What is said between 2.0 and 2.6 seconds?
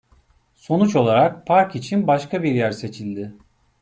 başka bir